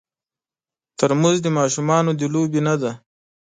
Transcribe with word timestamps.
ترموز 0.97 1.37
د 1.43 1.47
ماشومانو 1.57 2.11
د 2.19 2.21
لوبې 2.33 2.61
نه 2.67 2.75
دی. 2.81 2.91